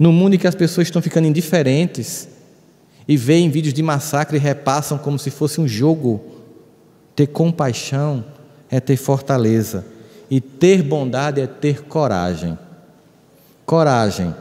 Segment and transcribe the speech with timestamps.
[0.00, 2.26] No mundo em que as pessoas estão ficando indiferentes
[3.06, 6.24] e veem vídeos de massacre e repassam como se fosse um jogo,
[7.14, 8.24] ter compaixão
[8.70, 9.84] é ter fortaleza,
[10.30, 12.56] e ter bondade é ter coragem.
[13.66, 14.34] Coragem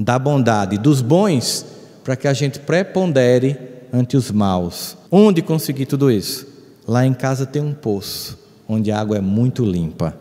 [0.00, 1.64] da bondade dos bons
[2.02, 3.56] para que a gente prepondere
[3.92, 4.96] ante os maus.
[5.12, 6.48] Onde conseguir tudo isso?
[6.88, 8.36] Lá em casa tem um poço,
[8.68, 10.12] onde a água é muito limpa.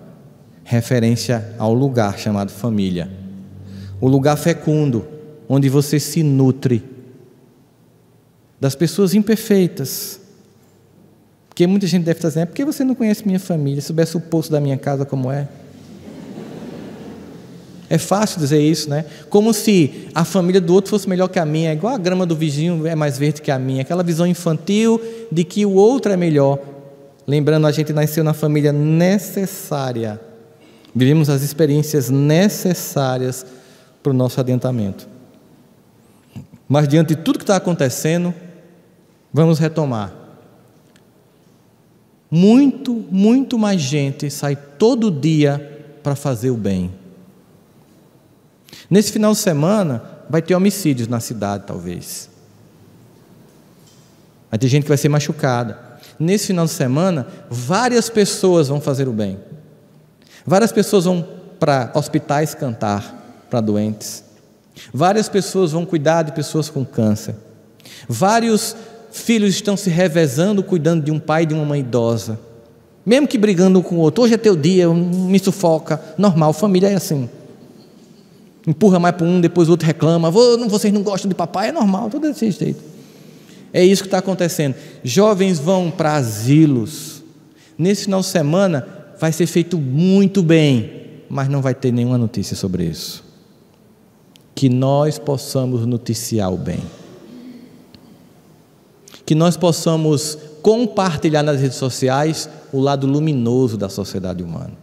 [0.64, 3.21] Referência ao lugar chamado família.
[4.02, 5.08] O lugar fecundo,
[5.48, 6.84] onde você se nutre
[8.60, 10.20] das pessoas imperfeitas.
[11.50, 14.20] Porque muita gente deve estar dizendo, é porque você não conhece minha família, soubesse o
[14.20, 15.48] poço da minha casa como é.
[17.90, 19.04] É fácil dizer isso, né?
[19.30, 22.26] Como se a família do outro fosse melhor que a minha, é igual a grama
[22.26, 26.12] do vizinho é mais verde que a minha, aquela visão infantil de que o outro
[26.12, 26.58] é melhor.
[27.28, 30.22] Lembrando, a gente nasceu na família necessária,
[30.96, 33.46] vivemos as experiências necessárias
[34.02, 35.08] para o nosso adiantamento.
[36.68, 38.34] Mas diante de tudo que está acontecendo,
[39.34, 40.14] vamos retomar.
[42.30, 46.92] Muito, muito mais gente sai todo dia para fazer o bem.
[48.90, 52.30] Nesse final de semana, vai ter homicídios na cidade, talvez.
[54.50, 55.78] Vai ter gente que vai ser machucada.
[56.18, 59.38] Nesse final de semana, várias pessoas vão fazer o bem.
[60.46, 61.28] Várias pessoas vão
[61.60, 63.21] para hospitais cantar
[63.52, 64.24] para doentes.
[64.92, 67.36] Várias pessoas vão cuidar de pessoas com câncer.
[68.10, 68.76] Vários
[69.12, 72.40] filhos estão se revezando cuidando de um pai e de uma mãe idosa.
[73.06, 74.24] Mesmo que brigando com o outro.
[74.24, 76.02] Hoje é teu dia, me sufoca.
[76.18, 77.30] Normal, família é assim
[78.66, 82.10] empurra mais para um, depois o outro reclama, vocês não gostam de papai, é normal,
[82.10, 82.82] tudo desse jeito.
[83.74, 84.76] É isso que está acontecendo.
[85.04, 87.24] Jovens vão para asilos.
[87.78, 88.86] Nesse final de semana
[89.20, 90.92] vai ser feito muito bem,
[91.30, 93.24] mas não vai ter nenhuma notícia sobre isso.
[94.62, 96.82] Que nós possamos noticiar o bem.
[99.26, 104.74] Que nós possamos compartilhar nas redes sociais o lado luminoso da sociedade humana.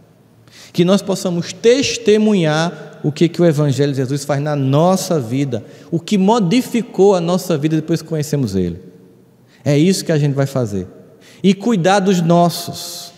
[0.73, 5.63] Que nós possamos testemunhar o que, que o Evangelho de Jesus faz na nossa vida,
[5.89, 8.81] o que modificou a nossa vida depois que conhecemos Ele.
[9.63, 10.87] É isso que a gente vai fazer.
[11.41, 13.13] E cuidar dos nossos,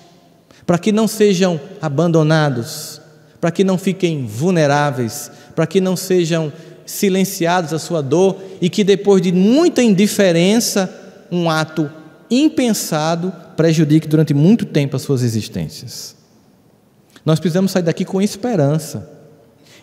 [0.68, 3.02] para que não sejam abandonados,
[3.40, 6.52] para que não fiquem vulneráveis, para que não sejam
[6.88, 10.92] silenciados a sua dor e que depois de muita indiferença,
[11.32, 11.88] um ato
[12.32, 16.16] impensado prejudique durante muito tempo as suas existências.
[17.24, 19.08] Nós precisamos sair daqui com esperança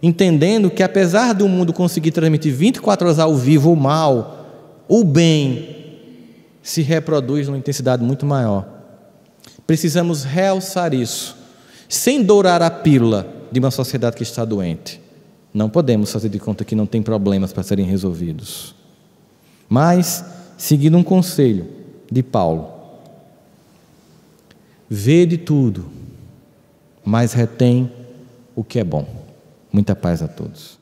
[0.02, 5.76] entendendo que apesar do mundo conseguir transmitir 24 horas ao vivo o mal, o bem
[6.60, 8.66] se reproduz numa intensidade muito maior.
[9.64, 11.36] Precisamos realçar isso,
[11.88, 15.06] sem dourar a pílula de uma sociedade que está doente.
[15.52, 18.74] Não podemos fazer de conta que não tem problemas para serem resolvidos.
[19.68, 20.24] Mas,
[20.56, 21.66] seguindo um conselho
[22.10, 22.70] de Paulo,
[24.88, 25.86] vê de tudo,
[27.04, 27.90] mas retém
[28.54, 29.06] o que é bom.
[29.72, 30.77] Muita paz a todos.